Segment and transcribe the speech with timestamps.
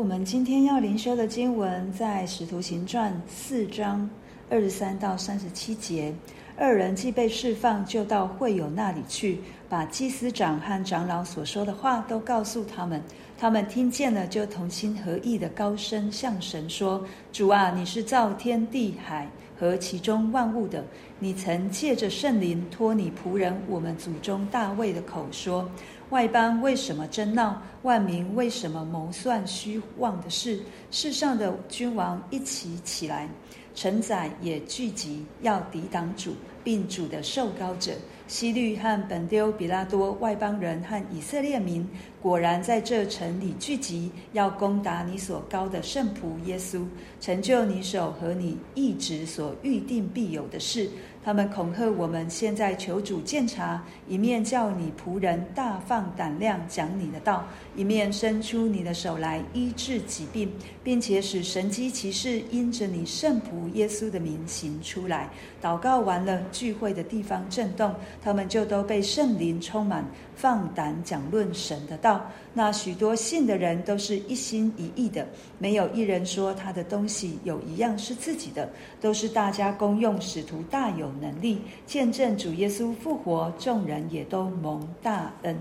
[0.00, 4.08] 我们今天要灵修的经文在《使徒行传》四章
[4.48, 6.10] 二十三到三十七节。
[6.56, 13.02] 二人既被释放，就到会友那里去，把祭司长和长老所说的话都告诉他们。
[13.38, 19.28] 他们听见了，就同心合意的高声向神说：“主啊，你是造天地海
[19.60, 20.82] 和其中万物的，
[21.18, 25.70] 你曾借着圣灵托你仆人我们祖宗大卫的口说。”
[26.08, 27.62] 外邦为什么争闹？
[27.82, 30.58] 万民为什么谋算虚妄的事？
[30.90, 33.28] 世上的君王一起起来，
[33.74, 36.32] 臣宰也聚集，要抵挡主，
[36.64, 37.92] 并主的受膏者。
[38.26, 41.86] 希律和本丢比拉多，外邦人和以色列民，
[42.22, 46.84] 果然在这城里聚集，要攻打你所高的圣仆耶稣，
[47.18, 50.90] 成就你手和你一直所预定必有的事。
[51.22, 57.46] 他们恐吓我们，现在求主鉴察，一面叫你仆人大放胆量讲你的道，
[57.76, 60.50] 一面伸出你的手来医治疾病，
[60.82, 65.28] 并且使神迹奇事因着你圣仆耶稣的名行出来。
[65.60, 70.02] 祷告完了，聚会的地方震动，他们就都被圣灵充满，
[70.34, 72.09] 放胆讲论神的道。
[72.54, 75.26] 那许多信的人都是一心一意的，
[75.58, 78.68] 没有一人说他的东西有一样是自己的，
[79.00, 85.56] 都是大家公用，使徒大有能力，见证主耶稣复活，众人也都蒙大恩。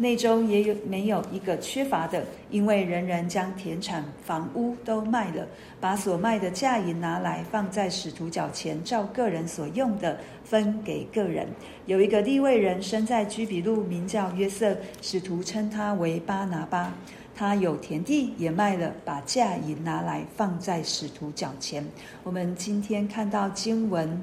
[0.00, 5.46] 内中也有没有一个缺乏的，因为人人将田产房屋都卖了，
[5.78, 11.46] 把所卖的价银拿来放在使徒脚前，照个人所用的分给个人。
[11.84, 16.94] 有一个利未人生在居比路，名叫约瑟，使徒称他为巴拿巴。
[17.36, 21.84] 他有田地也卖了，把价银拿来放在使徒脚前。
[22.22, 24.22] 我们今天看到经文。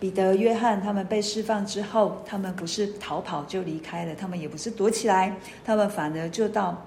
[0.00, 6.86] 彼得、约翰他们被释放之后，他们不是逃跑就离开了，他们也不是躲起来，他们反而就到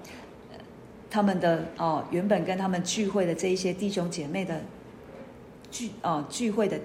[1.08, 4.60] 他们的哦，原本跟他们聚会的这一些弟兄姐妹的
[5.70, 6.76] 聚哦聚会的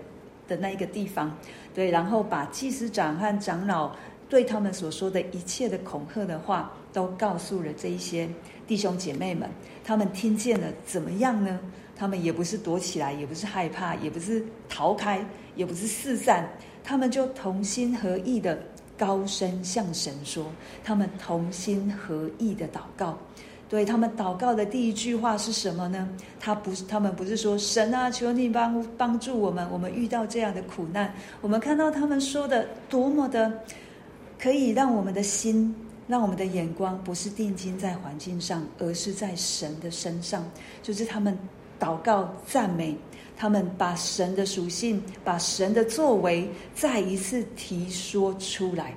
[0.47, 1.36] 的那一个地方，
[1.73, 3.92] 对，然后把祭司长和长老
[4.30, 8.30] 对他们所说的一切的恐吓的话，都告诉了这一些
[8.67, 9.49] 弟兄姐妹们，
[9.83, 11.59] 他们听见了怎么样呢？
[11.99, 15.20] 他们也不是躲起来，也不是害怕，也不是逃开，
[15.58, 16.48] 也不是四散，
[16.82, 18.58] 他们就同心合意的
[18.98, 20.45] 高声向神说，
[20.82, 23.17] 他们同心合意的祷告。
[23.67, 26.08] 对，他们祷告的第一句话是什么呢？
[26.39, 31.14] 他不是，他们不是说神啊，求你帮帮助我们，我们遇到这样的苦难。
[31.42, 33.52] 我们看到他们说的多么的
[34.39, 35.76] 可以让我们的心，
[36.08, 40.49] 让我们的眼光不是定睛在环境上，而是在神的身上，
[40.82, 41.38] 就是他们。
[41.79, 42.95] 祷告、赞美，
[43.37, 48.93] 他们把神的属性、把神的作为再一次提说出来。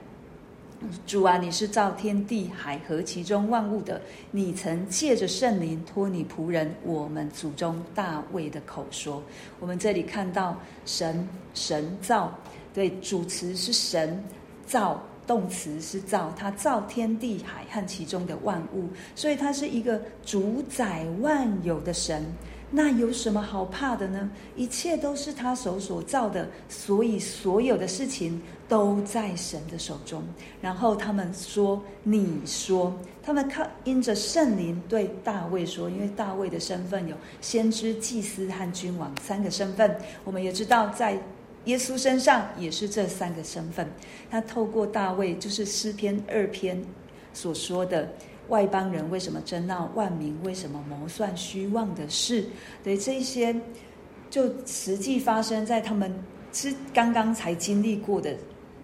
[1.06, 9.22] 主啊，你是造天地海和其中万物的，你曾借着圣灵托你仆人我们祖宗大卫的口说。
[9.60, 12.37] 我们这里看到神神造，
[12.75, 14.20] 对，主词是神
[14.66, 22.25] 造，动词是造，他造天地海和其中的万物，所以他是一个主宰万有的神。
[22.75, 24.31] 那有什么好怕的呢？
[24.56, 30.22] 一切都是他手所造的，所以所有的事情都在神的手中。
[30.62, 39.94] 然后他们说：“你说，他们靠因着圣灵对大卫说，因为大卫的身份有先知、祭司和君王三个身份。
[40.25, 41.21] 我们也知道，在
[41.66, 43.87] 耶稣身上也是这三个身份。
[44.31, 46.82] 他透过大卫，就是诗篇二篇
[47.34, 48.09] 所说的。”
[48.49, 49.91] 外邦人为什么争闹？
[49.95, 52.45] 万民为什么谋算虚妄的事？
[52.83, 53.55] 对，这些
[54.29, 56.13] 就实际发生在他们
[56.53, 58.37] 之刚刚才经历过的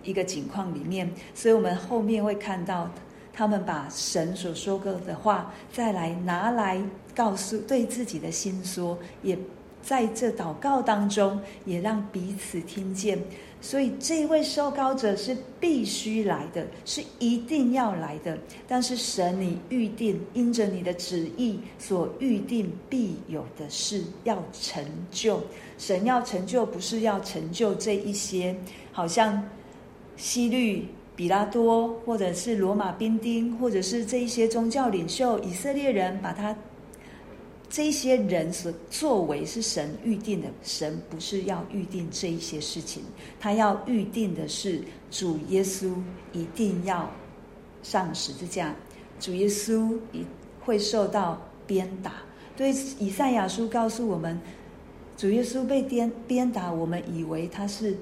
[0.02, 2.90] 一个景况里面，所以我们后面会看到
[3.32, 6.80] 他们把神所说过的话再来拿来
[7.14, 9.38] 告诉对自己的心说，也
[9.82, 13.18] 在这祷告当中也让彼此听见。
[13.60, 18.38] 所以这位受膏者是必须来的，是一定要来的。
[18.68, 25.40] 但是神，你预定，因着你的旨意所预定必有的事要成就。
[25.76, 28.54] 神要成就，不是要成就这一些，
[28.92, 29.42] 好像
[30.16, 36.56] 西律、比拉多，或者是罗马兵丁，或者是这一些宗教领袖、以色列人，把他。
[37.70, 43.02] 这些人所作为是神预定的，神不是要预定这一些事情，
[43.38, 45.92] 他要预定的是主耶稣
[46.32, 47.10] 一定要
[47.82, 48.74] 上十字架，
[49.20, 50.24] 主耶稣一
[50.64, 52.14] 会受到鞭打。
[52.56, 54.40] 对，以赛亚书告诉我们，
[55.16, 57.96] 主耶稣被鞭鞭打，我们以为他是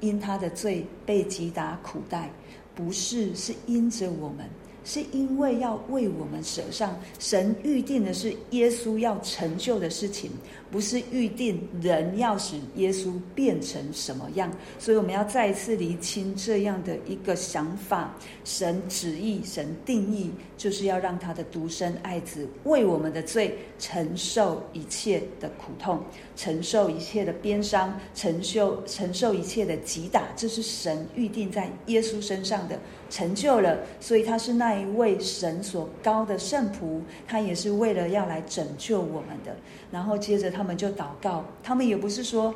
[0.00, 2.30] 因他的罪被击打苦待，
[2.74, 4.48] 不是，是因着我们。
[4.84, 6.98] 是因为要为我们舍上。
[7.18, 10.30] 神预定的是耶稣要成就的事情，
[10.70, 14.50] 不是预定人要使耶稣变成什么样。
[14.78, 26.02] 所以我们要再一次厘清这样的一个想法：神旨意、神定义，就是要让他的独生爱子为我们的罪承受一切的苦痛，
[26.36, 30.28] 承受一切的鞭伤，承受承受一切的击打。
[30.36, 32.78] 这是神预定在耶稣身上的。
[33.10, 39.54] 成就了，所以他是那一位神所高的圣仆，他也是为了要来拯救我们的。
[39.90, 42.54] 然后接着他们就祷告，他们也不是说，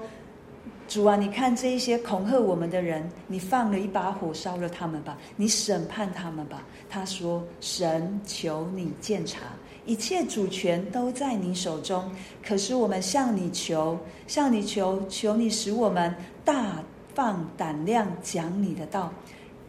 [0.87, 6.63] 主啊，你看这一些恐吓我们的人，你放了一把火烧了他们吧，你审判他们吧。
[6.89, 9.41] 他说，神求你鉴察，
[9.85, 12.09] 一切主权都在你手中，
[12.47, 13.99] 可是我们向你求，
[14.29, 16.15] 向你求，求你使我们
[16.45, 16.81] 大
[17.13, 19.13] 放胆量讲你的道。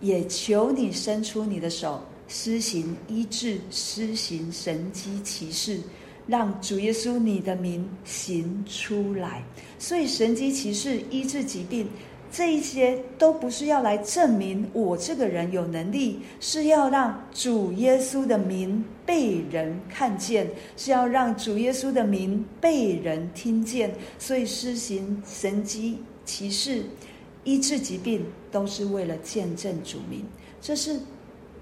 [0.01, 5.80] 也求你伸出你的手，施行医治，施行神迹奇事，
[6.27, 9.44] 让主耶稣你的名行出来。
[9.80, 11.88] 所以神迹奇事、医治疾病，
[12.31, 23.94] 这一些都不是要来证明我这个人有能力，是要让主耶稣的名被人看见，是要让主耶稣的名被人听见。
[24.19, 26.83] 所以施行神迹奇事。
[27.45, 30.25] 医治疾病都是为了见证主名，
[30.59, 31.00] 这是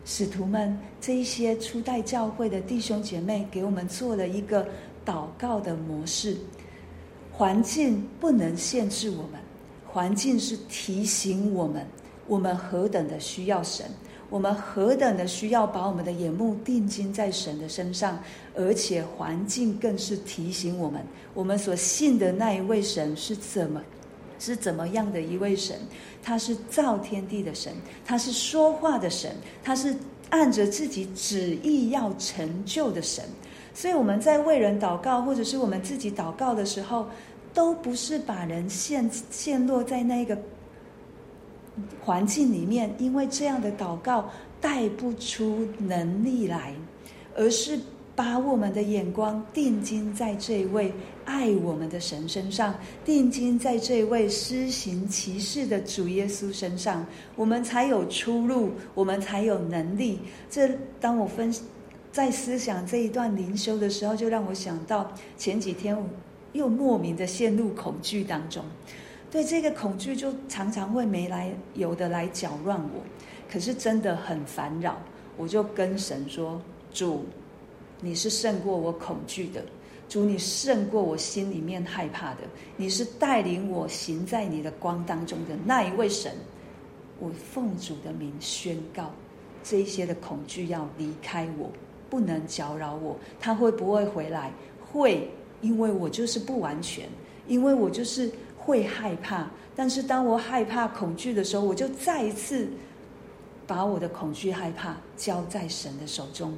[0.05, 4.65] 使徒们这一些初代教会的弟兄姐妹给我们做了一个
[5.05, 6.37] 祷告的模式。
[7.31, 9.41] 环境不能限制我们，
[9.85, 11.85] 环境是提醒我们，
[12.27, 13.85] 我们何等的需要神，
[14.29, 18.17] 我们何等的需要把我们的眼目定睛在神的身上，
[18.55, 21.01] 而且环境更是提醒我们，
[21.33, 23.81] 我们所信的那一位神是怎么。
[24.45, 25.79] 是怎么样的一位神？
[26.21, 27.71] 他是造天地的神，
[28.03, 29.95] 他是说话的神，他是
[30.31, 33.23] 按着自己旨意要成就的神。
[33.73, 37.07] 所以我们在为人祷告，或者是我们自己祷告的时候，
[37.53, 40.37] 都不是把人陷陷落在那个
[42.01, 44.29] 环境里面，因为这样的祷告
[44.59, 46.73] 带不出能力来，
[47.33, 47.79] 而是。
[48.15, 50.93] 把我们的眼光定睛在这位
[51.25, 57.03] 爱我们的神身上，定睛在这位施行奇事的主耶稣身上，
[57.35, 60.19] 我们才有出路，我们才有能力。
[60.47, 60.69] 这
[61.01, 61.51] 当我分
[62.11, 65.97] 在思想这一段灵修的时候，就让我想到前几天
[66.51, 68.63] 又莫名的陷入恐惧当中，
[69.31, 73.01] 对这个恐惧就常常会没来由的来搅乱我，
[73.51, 74.99] 可是真的很烦扰。
[75.35, 76.61] 我就跟神说
[76.93, 77.25] ：“主。”
[78.03, 79.63] 你是胜过我恐惧的，
[80.09, 82.41] 主，你胜过我心里面害怕的。
[82.75, 86.33] 你是带领我行在你的光当中的那一位神。
[87.17, 89.09] 我奉主的名宣告，
[89.63, 91.71] 这一些的恐惧要离开我，
[92.09, 93.17] 不能搅扰我。
[93.39, 94.51] 他会不会回来？
[94.91, 95.29] 会，
[95.61, 97.07] 因为我就是不完全，
[97.47, 99.49] 因为我就是会害怕。
[99.75, 102.67] 但是当我害怕恐惧的时候，我就再一次
[103.65, 106.53] 把我的恐惧害怕交在神的手中。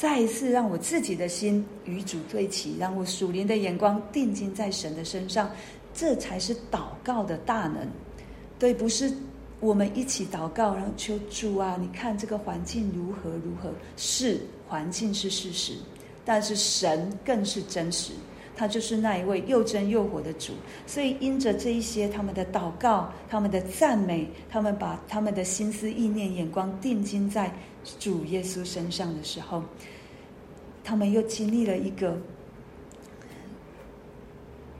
[0.00, 5.50] 再一次让我自己的心与主对齐，让我属灵的眼光定睛在神的身上，
[5.92, 7.86] 这才是祷告的大能。
[8.58, 9.12] 对，不是
[9.60, 13.70] 我们一起祷告，然后求主啊，你看这个环境如何如何？
[13.98, 15.74] 是环境是事实，
[16.24, 18.14] 但是神更是真实。
[18.60, 20.52] 他就是那一位又真又活的主，
[20.86, 27.50] 所以因着这一些，他们的祷告、他们的赞美，他们把他们的心思意念、眼光定睛在
[27.98, 29.62] 主耶稣身上的时候，
[30.84, 32.18] 他们又经历了一个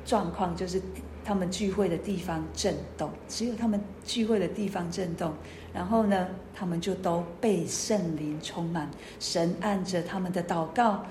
[0.05, 0.79] 状况，就是
[1.25, 5.33] 他们聚会的地方震动，只有他们聚会的地方震动，
[5.73, 11.03] 然后呢，他们就都被圣灵充满，神按着他们的祷告。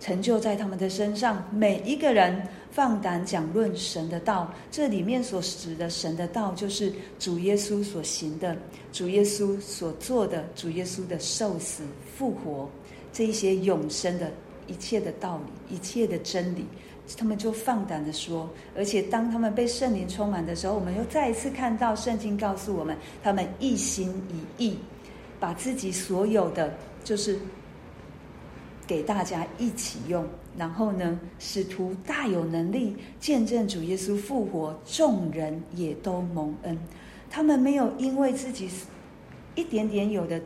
[0.00, 2.42] 成就在他们的身上，每一个人
[2.72, 4.50] 放胆讲论神的道。
[4.70, 8.56] 这里面所指的神的道，就是主耶稣所行的，
[8.92, 11.82] 主耶稣所做的，主耶稣的受死
[12.16, 12.66] 复活，
[13.12, 14.32] 这一些永生的
[14.66, 15.38] 一切的道
[15.68, 16.64] 理，一切的真理，
[17.18, 18.48] 他们就放胆的说。
[18.74, 24.10] 而且当他们被圣灵充满的时候，我们又再一次看到圣经告诉我们，他们一心
[24.56, 24.78] 一意，
[25.38, 26.72] 把自己所有的
[27.04, 27.38] 就是。
[28.90, 30.26] 给大家一起用，
[30.58, 36.76] 然后呢，使徒大有能力见证主耶稣复活，众人也都蒙恩。
[37.30, 38.68] 他们没有因为自己
[39.54, 40.42] 一点点有的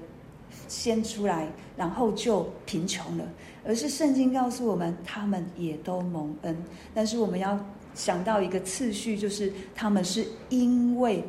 [0.69, 3.25] 先出来，然后就贫穷了，
[3.65, 6.55] 而是圣经告诉我们，他们也都蒙恩。
[6.93, 7.59] 但是我们要
[7.95, 11.25] 想到一个次序，就是他们是因为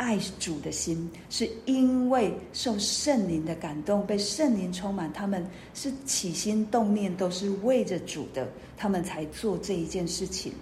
[0.00, 10.54] 爱主的心，是因为受圣灵的感动，被圣灵充满，他们是起心动念都是为着主的，他们才做这一件事情。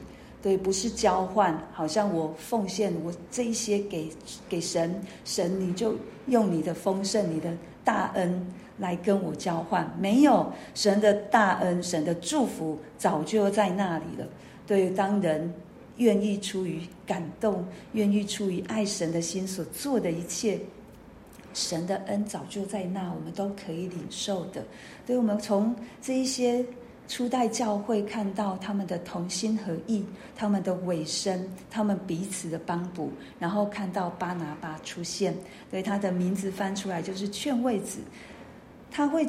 [0.42, 4.10] 对，不是交换，好像我奉献我这一些给
[4.48, 5.94] 给神，神你就
[6.26, 8.44] 用你的丰盛、你的大恩
[8.76, 9.88] 来跟我交换。
[10.00, 14.26] 没有，神的大恩、神的祝福早就在那里了。
[14.66, 15.54] 对，当人
[15.98, 20.58] 愿意出于感动，愿意出于爱神的心所做的一切，
[21.54, 24.64] 神的恩早就在那，我们都可以领受的。
[25.06, 26.64] 所以，我们从这一些。
[27.10, 30.04] 初代教会看到他们的同心合意，
[30.36, 35.34] 他们的委身，他们彼此的帮补，然后看到巴拿巴出现，
[35.70, 38.00] 所以他的名字翻出来就是劝慰子。
[38.90, 39.26] 他会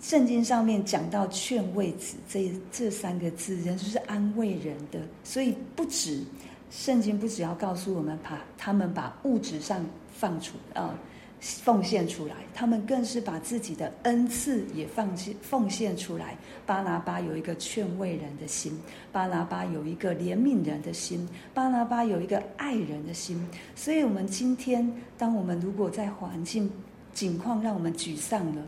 [0.00, 6.22] 圣经上面讲到劝慰子这这三个字，人就是安慰人的，所以不止
[6.70, 10.94] 圣经不只要告诉我们把他们把物质上放出啊。
[11.40, 16.36] 奉献出来，他们更是把自己的恩赐也放弃奉献出来。
[16.66, 18.76] 巴拿巴有一个劝慰人的心，
[19.12, 23.40] 巴拿巴有一个怜悯人的心，巴拿巴有一个爱人的心。
[23.76, 26.68] 所以，我们今天，当我们如果在环境
[27.14, 28.66] 境况让我们沮丧了，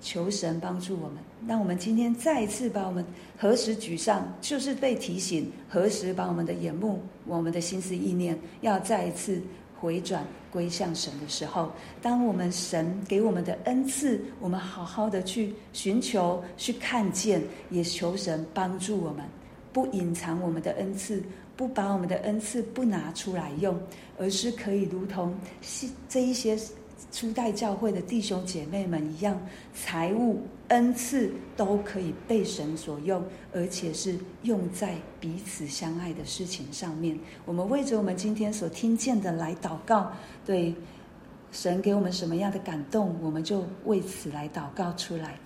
[0.00, 3.04] 求神帮助我们，让我们今天再一次把我们
[3.36, 9.40] 何时沮丧，就是被提醒何时把我们的眼目、我们的心思意念要再一次。
[9.80, 11.70] 回转归向神的时候，
[12.02, 17.40] 当我们神给我们的恩赐，我们好好的去寻求、去看见，
[17.70, 19.24] 也求神帮助我们，
[19.72, 21.22] 不隐藏我们的恩赐，
[21.56, 23.80] 不把我们的恩赐不拿出来用，
[24.18, 26.58] 而是可以如同是这一些。
[27.10, 29.40] 初代教会的弟兄姐妹们一样，
[29.74, 37.18] 财物恩赐都可以被神所用，而且是用在彼此相爱的事情上面。
[37.44, 40.12] 我们为着我们今天所听见的来祷告，
[40.44, 40.74] 对
[41.50, 45.36] 神给我们什么样的感动，我们就为此来祷告出来。